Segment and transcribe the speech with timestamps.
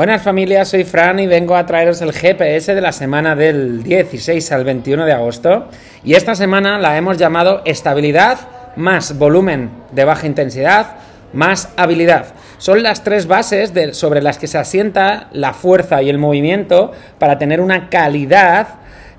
[0.00, 4.50] Buenas familias, soy Fran y vengo a traeros el GPS de la semana del 16
[4.50, 5.68] al 21 de agosto.
[6.02, 8.38] Y esta semana la hemos llamado estabilidad
[8.76, 10.96] más volumen de baja intensidad
[11.34, 12.32] más habilidad.
[12.56, 17.36] Son las tres bases sobre las que se asienta la fuerza y el movimiento para
[17.36, 18.68] tener una calidad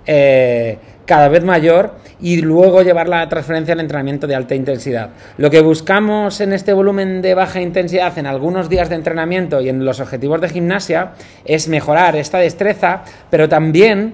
[0.08, 5.10] eh, cada vez mayor y luego llevar la transferencia al entrenamiento de alta intensidad.
[5.38, 9.70] Lo que buscamos en este volumen de baja intensidad en algunos días de entrenamiento y
[9.70, 11.14] en los objetivos de gimnasia
[11.46, 14.14] es mejorar esta destreza, pero también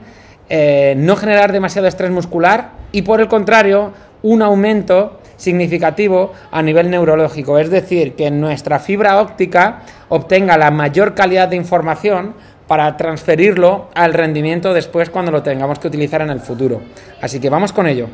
[0.49, 3.91] eh, no generar demasiado estrés muscular y por el contrario
[4.23, 11.13] un aumento significativo a nivel neurológico, es decir, que nuestra fibra óptica obtenga la mayor
[11.13, 12.33] calidad de información
[12.67, 16.81] para transferirlo al rendimiento después cuando lo tengamos que utilizar en el futuro.
[17.21, 18.07] Así que vamos con ello.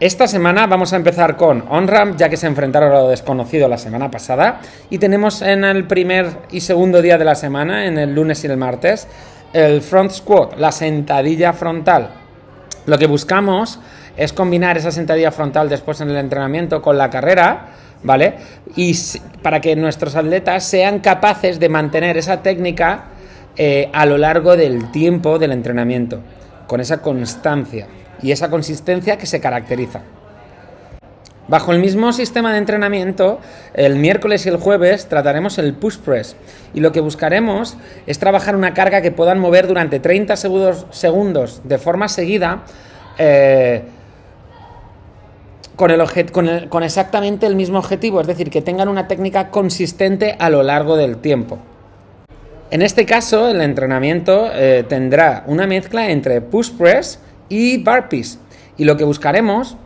[0.00, 3.76] Esta semana vamos a empezar con OnRamp, ya que se enfrentaron a lo desconocido la
[3.76, 4.60] semana pasada.
[4.88, 8.46] Y tenemos en el primer y segundo día de la semana, en el lunes y
[8.46, 9.06] el martes,
[9.52, 12.08] el front squat, la sentadilla frontal.
[12.86, 13.78] Lo que buscamos
[14.16, 17.68] es combinar esa sentadilla frontal después en el entrenamiento con la carrera
[18.02, 18.34] ¿vale?
[18.76, 18.94] Y
[19.42, 23.04] para que nuestros atletas sean capaces de mantener esa técnica
[23.56, 26.20] eh, a lo largo del tiempo del entrenamiento,
[26.66, 27.86] con esa constancia
[28.22, 30.02] y esa consistencia que se caracteriza.
[31.48, 33.40] Bajo el mismo sistema de entrenamiento,
[33.74, 36.36] el miércoles y el jueves trataremos el push press
[36.74, 37.76] y lo que buscaremos
[38.06, 42.62] es trabajar una carga que puedan mover durante 30 segundos, de forma seguida
[43.18, 43.82] eh,
[45.80, 50.96] con, exactamente el mismo objetivo, es decir, que tengan una técnica consistente a lo largo
[50.96, 51.58] del tiempo.
[52.70, 58.38] En este caso, el entrenamiento eh, tendrá una mezcla entre push press y burpees.
[58.76, 59.76] Y lo que buscaremos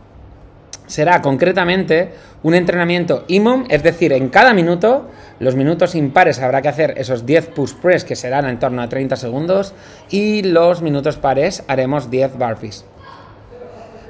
[0.87, 6.69] será concretamente un entrenamiento IMOM, es decir, en cada minuto, los minutos impares habrá que
[6.69, 9.75] hacer esos 10 push press que serán en torno a 30 segundos
[10.11, 12.85] y los minutos pares haremos 10 burpees.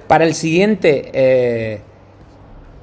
[0.06, 1.10] Para el siguiente.
[1.12, 1.80] Eh,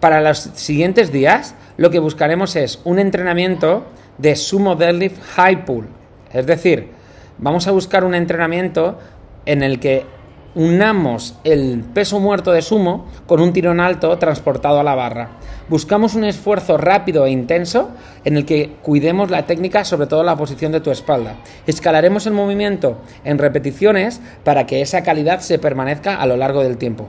[0.01, 3.85] para los siguientes días, lo que buscaremos es un entrenamiento
[4.17, 5.87] de sumo deadlift high pull.
[6.33, 6.89] Es decir,
[7.37, 8.97] vamos a buscar un entrenamiento
[9.45, 10.05] en el que
[10.55, 15.29] unamos el peso muerto de sumo con un tirón alto transportado a la barra.
[15.69, 17.91] Buscamos un esfuerzo rápido e intenso
[18.25, 21.35] en el que cuidemos la técnica, sobre todo la posición de tu espalda.
[21.67, 26.77] Escalaremos el movimiento en repeticiones para que esa calidad se permanezca a lo largo del
[26.77, 27.07] tiempo.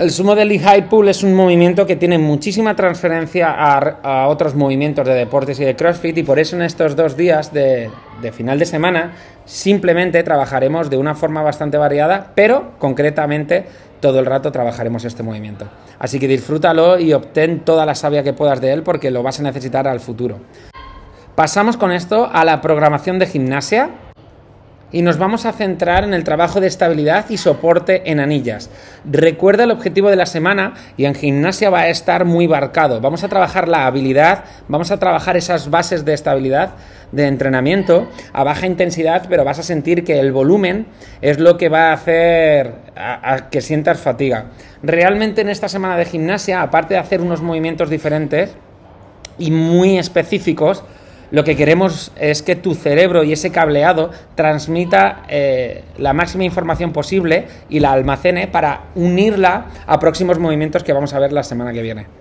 [0.00, 5.06] El sumo del high pull es un movimiento que tiene muchísima transferencia a, otros movimientos
[5.06, 7.90] de deportes y de CrossFit y por eso en estos dos días de,
[8.22, 9.12] de final de semana
[9.44, 13.66] simplemente trabajaremos de una forma bastante variada, pero concretamente
[14.00, 15.68] todo el rato trabajaremos este movimiento.
[15.98, 19.38] Así que disfrútalo y obtén toda la savia que puedas de él porque lo vas
[19.40, 20.38] a necesitar al futuro.
[21.34, 23.90] Pasamos con esto a la programación de gimnasia
[24.92, 28.70] y nos vamos a centrar en el trabajo de estabilidad y soporte en anillas.
[29.04, 33.00] Recuerda el objetivo de la semana y en gimnasia va a estar muy marcado.
[33.00, 36.70] Vamos a trabajar la habilidad, vamos a trabajar esas bases de estabilidad
[37.12, 40.86] de entrenamiento a baja intensidad, pero vas a sentir que el volumen
[41.20, 44.46] es lo que va a hacer a, que sientas fatiga.
[44.82, 48.54] Realmente en esta semana de gimnasia, aparte de hacer unos movimientos diferentes
[49.38, 50.84] y muy específicos,
[51.30, 56.92] lo que queremos es que tu cerebro y ese cableado transmita eh, la máxima información
[56.92, 61.72] posible y la almacene para unirla a próximos movimientos que vamos a ver la semana
[61.72, 62.19] que viene.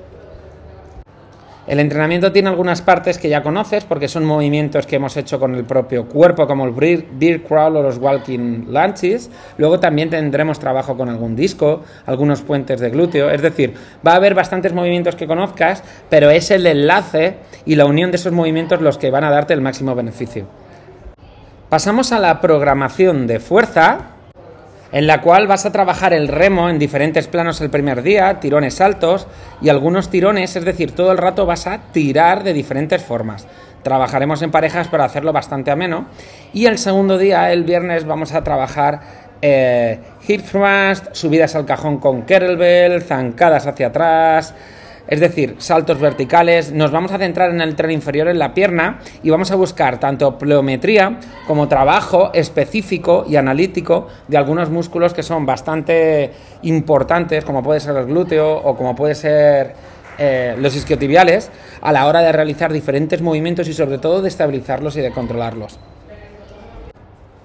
[1.69, 5.53] El entrenamiento tiene algunas partes que ya conoces porque son movimientos que hemos hecho con
[5.53, 9.29] el propio cuerpo, como el beer crawl o los walking lunges.
[9.59, 13.29] Luego también tendremos trabajo con algún disco, algunos puentes de glúteo.
[13.29, 13.75] Es decir,
[14.05, 17.35] va a haber bastantes movimientos que conozcas, pero es el enlace
[17.67, 20.47] y la unión de esos movimientos los que van a darte el máximo beneficio.
[21.69, 24.15] Pasamos a la programación de fuerza
[24.91, 28.81] en la cual vas a trabajar el remo en diferentes planos el primer día, tirones
[28.81, 29.27] altos
[29.61, 33.47] y algunos tirones, es decir, todo el rato vas a tirar de diferentes formas.
[33.83, 36.07] Trabajaremos en parejas para hacerlo bastante ameno.
[36.53, 38.99] Y el segundo día, el viernes, vamos a trabajar
[39.41, 44.53] eh, hip thrust, subidas al cajón con kettlebell, zancadas hacia atrás,
[45.09, 46.71] es decir, saltos verticales.
[46.71, 49.99] Nos vamos a centrar en el tren inferior, en la pierna, y vamos a buscar
[49.99, 57.63] tanto pliometría como trabajo específico y analítico de algunos músculos que son bastante importantes, como
[57.63, 59.73] puede ser el glúteo o como puede ser
[60.19, 61.49] eh, los isquiotibiales,
[61.81, 65.79] a la hora de realizar diferentes movimientos y sobre todo de estabilizarlos y de controlarlos.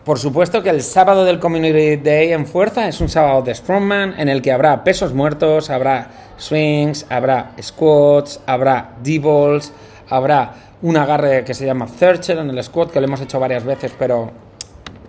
[0.05, 4.21] Por supuesto que el sábado del Community Day en fuerza es un sábado de Strongman
[4.21, 9.73] en el que habrá pesos muertos, habrá swings, habrá squats, habrá D-balls,
[10.11, 13.65] habrá un agarre que se llama Thircher en el squat, que lo hemos hecho varias
[13.65, 14.31] veces, pero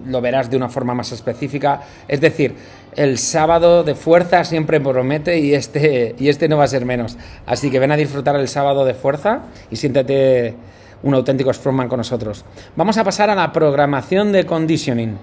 [0.05, 1.81] lo verás de una forma más específica.
[2.07, 2.55] Es decir,
[2.95, 7.17] el sábado de fuerza siempre promete y este, y este no va a ser menos.
[7.45, 10.55] Así que ven a disfrutar el sábado de fuerza y siéntete
[11.03, 12.45] un auténtico strongman con nosotros.
[12.75, 15.17] Vamos a pasar a la programación de conditioning,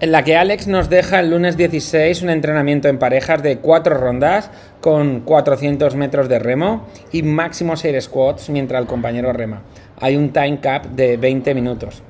[0.00, 3.96] en la que Alex nos deja el lunes 16 un entrenamiento en parejas de cuatro
[3.96, 4.50] rondas
[4.80, 9.62] con 400 metros de remo y máximo 6 squats mientras el compañero rema.
[10.00, 12.02] Hay un time cap de 20 minutos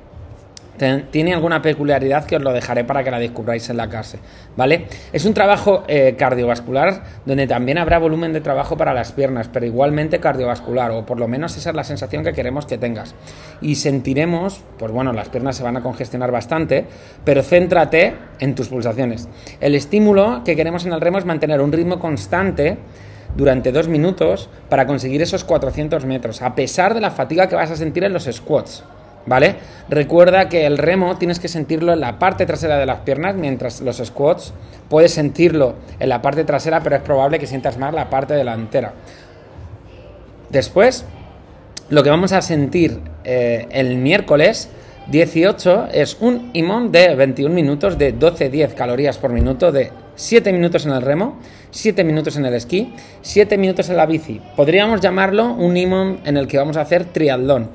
[0.79, 4.19] tiene alguna peculiaridad que os lo dejaré para que la descubráis en la clase,
[4.57, 4.87] ¿vale?
[5.13, 9.67] Es un trabajo eh, cardiovascular donde también habrá volumen de trabajo para las piernas, pero
[9.67, 13.15] igualmente cardiovascular, o por lo menos esa es la sensación que queremos que tengas.
[13.61, 16.87] Y sentiremos, pues bueno, las piernas se van a congestionar bastante,
[17.25, 19.29] pero céntrate en tus pulsaciones.
[19.61, 22.79] El estímulo que queremos en el remo es mantener un ritmo constante
[23.37, 27.71] durante dos minutos para conseguir esos 400 metros, a pesar de la fatiga que vas
[27.71, 28.85] a sentir en los squats.
[29.27, 29.57] ¿Vale?
[29.89, 33.81] Recuerda que el remo tienes que sentirlo en la parte trasera de las piernas, mientras
[33.81, 34.53] los squats
[34.89, 38.93] puedes sentirlo en la parte trasera, pero es probable que sientas más la parte delantera.
[40.51, 41.05] Después,
[41.91, 44.69] lo que vamos a sentir eh, el miércoles
[45.11, 50.85] 18 es un imón de 21 minutos de 12-10 calorías por minuto de 7 minutos
[50.85, 51.39] en el remo,
[51.71, 52.93] 7 minutos en el esquí,
[53.23, 54.41] 7 minutos en la bici.
[54.57, 57.71] Podríamos llamarlo un imón en el que vamos a hacer triatlón.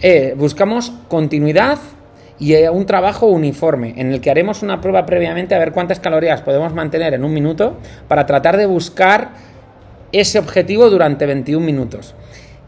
[0.00, 1.78] Eh, buscamos continuidad
[2.38, 5.98] y eh, un trabajo uniforme en el que haremos una prueba previamente a ver cuántas
[5.98, 9.30] calorías podemos mantener en un minuto para tratar de buscar
[10.12, 12.14] ese objetivo durante 21 minutos.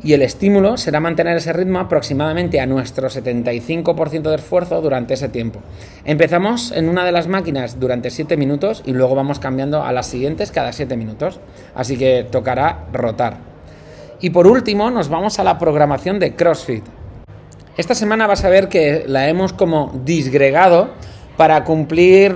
[0.02, 5.28] Y el estímulo será mantener ese ritmo aproximadamente a nuestro 75% de esfuerzo durante ese
[5.28, 5.60] tiempo.
[6.04, 10.06] Empezamos en una de las máquinas durante 7 minutos y luego vamos cambiando a las
[10.06, 11.38] siguientes cada 7 minutos.
[11.74, 13.36] Así que tocará rotar.
[14.20, 16.99] Y por último nos vamos a la programación de CrossFit.
[17.80, 20.90] Esta semana vas a ver que la hemos como disgregado
[21.38, 22.34] para cumplir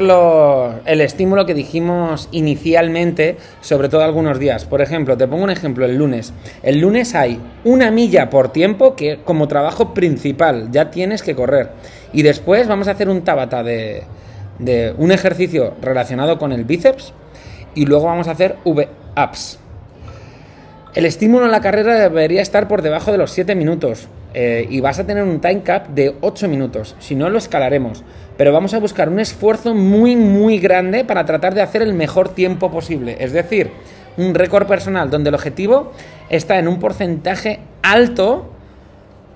[0.87, 4.64] el estímulo que dijimos inicialmente, sobre todo algunos días.
[4.64, 6.32] Por ejemplo, te pongo un ejemplo, el lunes.
[6.62, 11.73] El lunes hay una milla por tiempo que como trabajo principal ya tienes que correr.
[12.14, 14.05] Y después vamos a hacer un tabata de,
[14.58, 17.12] de un ejercicio relacionado con el bíceps
[17.75, 19.58] y luego vamos a hacer V-ups.
[20.94, 24.08] El estímulo en la carrera debería estar por debajo de los 7 minutos.
[24.34, 26.96] Eh, y vas a tener un time cap de 8 minutos.
[26.98, 28.02] Si no, lo escalaremos.
[28.36, 32.31] Pero vamos a buscar un esfuerzo muy, muy grande para tratar de hacer el mejor
[32.31, 33.16] tiempo posible.
[33.20, 33.70] Es decir,
[34.16, 35.92] un récord personal donde el objetivo
[36.28, 38.50] está en un porcentaje alto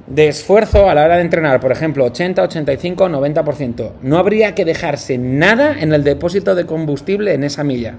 [0.09, 3.93] de esfuerzo a la hora de entrenar, por ejemplo, 80, 85, 90%.
[4.03, 7.97] No habría que dejarse nada en el depósito de combustible en esa milla.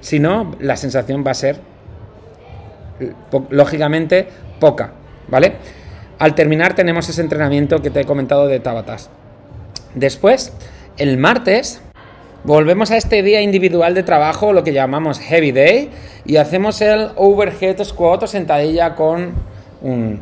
[0.00, 1.60] Si no, la sensación va a ser,
[3.50, 4.26] lógicamente,
[4.58, 4.92] poca.
[5.28, 5.52] ¿Vale?
[6.22, 9.10] Al terminar tenemos ese entrenamiento que te he comentado de Tabatas.
[9.96, 10.52] Después,
[10.96, 11.82] el martes,
[12.44, 15.90] volvemos a este día individual de trabajo, lo que llamamos Heavy Day,
[16.24, 19.32] y hacemos el overhead squat o sentadilla con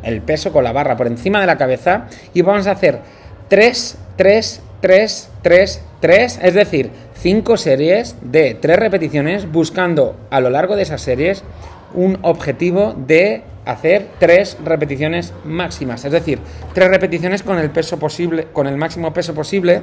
[0.02, 3.00] el peso, con la barra por encima de la cabeza, y vamos a hacer
[3.48, 10.48] 3, 3, 3, 3, 3, es decir, 5 series de 3 repeticiones, buscando a lo
[10.48, 11.44] largo de esas series
[11.92, 16.40] un objetivo de hacer tres repeticiones máximas, es decir,
[16.72, 19.82] tres repeticiones con el peso posible, con el máximo peso posible,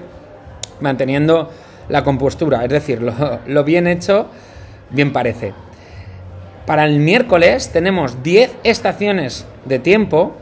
[0.81, 1.51] manteniendo
[1.89, 4.27] la compostura, es decir, lo, bien hecho,
[4.89, 5.53] bien parece.
[6.65, 10.35] Para el miércoles tenemos 10 estaciones de tiempo,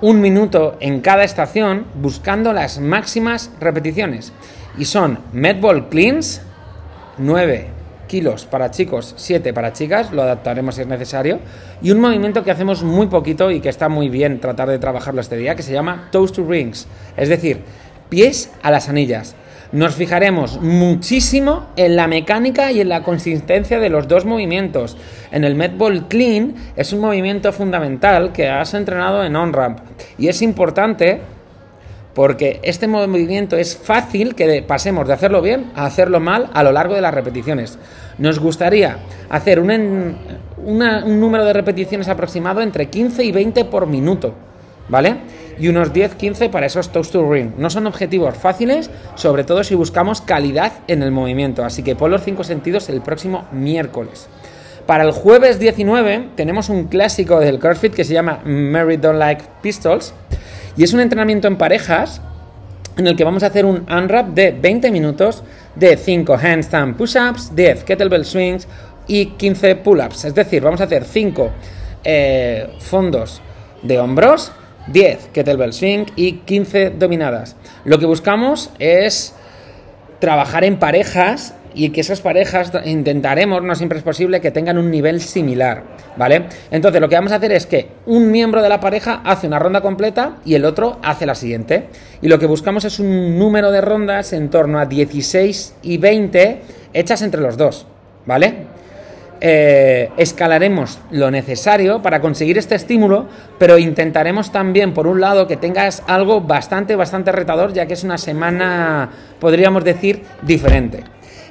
[0.00, 4.32] un minuto en cada estación, buscando las máximas repeticiones.
[4.76, 6.42] Y son Medball Cleans,
[7.18, 7.77] 9
[8.08, 11.38] kilos para chicos, 7 para chicas, lo adaptaremos si es necesario.
[11.80, 15.20] Y un movimiento que hacemos muy poquito y que está muy bien tratar de trabajarlo
[15.20, 17.62] este día, que se llama toes to rings, es decir,
[18.08, 19.36] pies a las anillas.
[19.70, 24.96] Nos fijaremos muchísimo en la mecánica y en la consistencia de los dos movimientos.
[25.30, 29.80] En el Medball Clean es un movimiento fundamental que has entrenado en on-ramp
[30.16, 31.20] y es importante
[32.18, 36.72] porque este movimiento es fácil que pasemos de hacerlo bien a hacerlo mal a lo
[36.72, 37.78] largo de las repeticiones.
[38.18, 38.98] Nos gustaría
[39.28, 40.16] hacer un,
[40.56, 44.34] número de repeticiones aproximado entre 15 y 20 por minuto,
[44.88, 45.18] ¿vale?
[45.60, 47.52] Y unos 10-15 para esos toast to ring.
[47.56, 51.64] No son objetivos fáciles, sobre todo si buscamos calidad en el movimiento.
[51.64, 54.26] Así que pon los 5 sentidos el próximo miércoles.
[54.88, 59.44] Para el jueves 19 tenemos un clásico del CrossFit que se llama Mary Don't Like
[59.60, 60.14] Pistols
[60.78, 62.22] y es un entrenamiento en parejas
[62.96, 67.54] en el que vamos a hacer un unwrap de 20 minutos de 5 handstand push-ups,
[67.54, 68.66] 10 kettlebell swings
[69.06, 70.24] y 15 pull-ups.
[70.24, 71.50] Es decir, vamos a hacer 5
[72.04, 73.42] eh, fondos
[73.82, 74.52] de hombros,
[74.86, 77.56] 10 kettlebell swing y 15 dominadas.
[77.84, 79.34] Lo que buscamos es
[80.18, 84.90] trabajar en parejas y que esas parejas intentaremos, no siempre es posible, que tengan un
[84.90, 85.82] nivel similar,
[86.16, 86.44] ¿vale?
[86.70, 89.58] Entonces lo que vamos a hacer es que un miembro de la pareja hace una
[89.58, 91.86] ronda completa y el otro hace la siguiente.
[92.20, 96.60] Y lo que buscamos es un número de rondas en torno a 16 y 20
[96.92, 97.86] hechas entre los dos,
[98.26, 98.78] ¿vale?
[99.40, 103.26] Eh, escalaremos lo necesario para conseguir este estímulo,
[103.58, 108.02] pero intentaremos también, por un lado, que tengas algo bastante, bastante retador, ya que es
[108.02, 111.04] una semana, podríamos decir, diferente.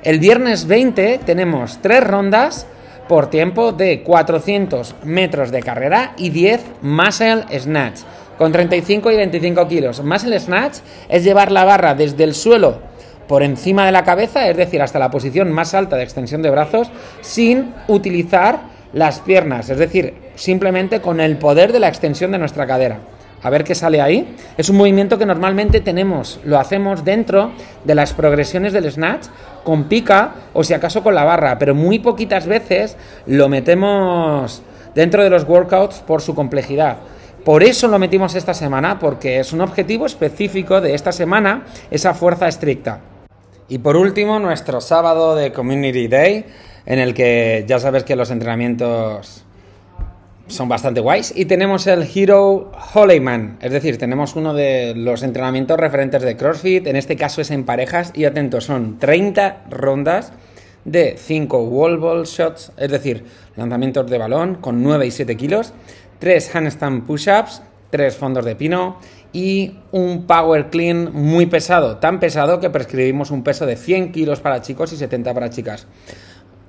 [0.04, 2.68] El viernes 20 tenemos tres rondas
[3.08, 8.02] por tiempo de 400 metros de carrera y 10 muscle snatch,
[8.38, 10.04] con 35 y 25 kilos.
[10.04, 10.78] Muscle snatch
[11.10, 12.80] es llevar la barra desde el suelo
[13.28, 16.52] por encima de la cabeza, es decir, hasta la posición más alta de extensión de
[16.52, 16.90] brazos,
[17.22, 18.60] sin utilizar
[18.94, 23.00] las piernas, es decir, simplemente con el poder de la extensión de nuestra cadera.
[23.44, 24.36] A ver qué sale ahí.
[24.58, 27.52] Es un movimiento que normalmente tenemos, lo hacemos dentro
[27.84, 29.28] de las progresiones del snatch
[29.64, 34.64] con pica o si acaso con la barra, pero muy poquitas veces lo metemos
[34.96, 36.98] dentro de los workouts por su complejidad.
[37.44, 42.14] Por eso lo metimos esta semana, porque es un objetivo específico de esta semana, esa
[42.14, 43.00] fuerza estricta.
[43.70, 46.46] Y por último, nuestro sábado de Community Day,
[46.86, 49.46] en el que ya sabes que los entrenamientos
[50.48, 51.34] son bastante guays.
[51.36, 56.88] Y tenemos el Hero Holyman, es decir, tenemos uno de los entrenamientos referentes de CrossFit,
[56.88, 60.32] en este caso es en parejas, y atentos, son 30 rondas
[60.86, 63.26] de 5 wall ball shots, es decir,
[63.56, 65.74] lanzamientos de balón con 9 y 7 kilos,
[66.20, 67.62] 3 handstand push-ups,
[67.92, 68.98] 3 fondos de pino,
[69.34, 74.40] y un power clean muy pesado, tan pesado que prescribimos un peso de 100 kilos
[74.40, 75.88] para chicos y 70 para chicas.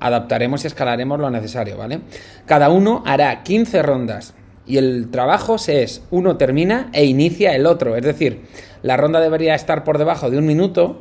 [0.00, 2.00] Adaptaremos y escalaremos lo necesario, ¿vale?
[2.47, 4.35] Cada uno hará 15 rondas
[4.67, 8.43] y el trabajo es, uno termina e inicia el otro, es decir,
[8.83, 11.00] la ronda debería estar por debajo de un minuto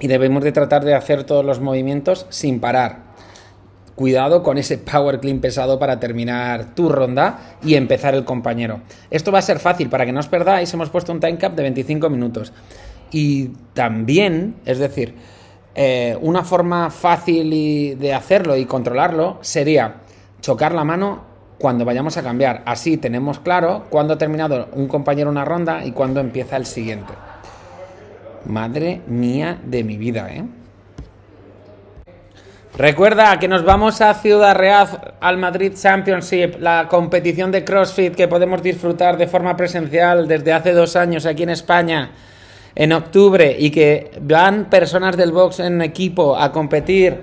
[0.00, 3.14] y debemos de tratar de hacer todos los movimientos sin parar
[3.94, 8.80] cuidado con ese power clean pesado para terminar tu ronda y empezar el compañero.
[9.10, 11.54] Esto va a ser fácil, para que no os perdáis, hemos puesto un time cap
[11.54, 12.52] de 25 minutos.
[13.10, 15.14] Y también, es decir,
[15.74, 19.96] eh, una forma fácil de hacerlo y controlarlo sería
[20.40, 21.22] chocar la mano
[21.58, 22.62] cuando vayamos a cambiar.
[22.66, 27.12] Así tenemos claro cuándo ha terminado un compañero una ronda y cuándo empieza el siguiente.
[28.46, 30.44] Madre mía de mi vida, ¿eh?
[32.76, 38.26] Recuerda que nos vamos a Ciudad Real al Madrid Championship, la competición de CrossFit que
[38.26, 42.10] podemos disfrutar de forma presencial desde hace dos años aquí en España,
[42.76, 47.20] en octubre, y que van personas del box en equipo a competir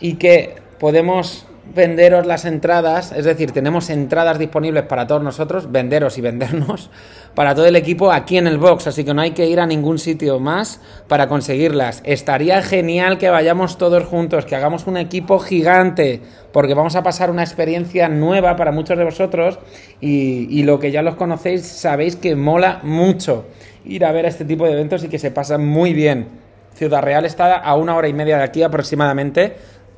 [0.00, 6.18] y que podemos venderos las entradas, es decir, tenemos entradas disponibles para todos nosotros, venderos
[6.18, 6.90] y vendernos,
[7.34, 9.66] para todo el equipo aquí en el box, así que no hay que ir a
[9.66, 12.02] ningún sitio más para conseguirlas.
[12.04, 16.20] Estaría genial que vayamos todos juntos, que hagamos un equipo gigante,
[16.52, 19.58] porque vamos a pasar una experiencia nueva para muchos de vosotros
[20.00, 23.44] y, lo que ya los conocéis sabéis que mola mucho
[23.84, 26.28] ir a ver este tipo de eventos y que se pasan muy bien.
[26.74, 29.56] Ciudad Real está a una hora y media de aquí aproximadamente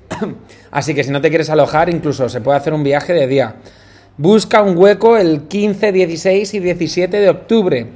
[0.71, 3.57] Así que si no te quieres alojar, incluso se puede hacer un viaje de día.
[4.19, 7.87] Busca un hueco el 15, 16 y 17 de octubre.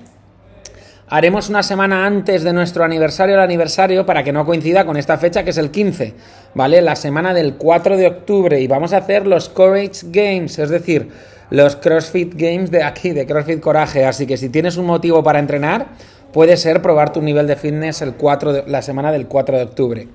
[1.08, 5.18] Haremos una semana antes de nuestro aniversario el aniversario para que no coincida con esta
[5.18, 6.14] fecha que es el 15,
[6.54, 6.82] ¿vale?
[6.82, 11.08] La semana del 4 de octubre y vamos a hacer los Courage Games, es decir,
[11.50, 14.04] los CrossFit Games de aquí, de CrossFit Coraje.
[14.04, 15.88] Así que si tienes un motivo para entrenar,
[16.32, 20.08] puede ser probar tu nivel de fitness el 4 la semana del 4 de octubre.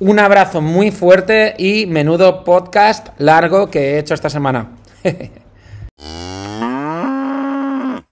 [0.00, 4.70] Un abrazo muy fuerte y menudo podcast largo que he hecho esta semana.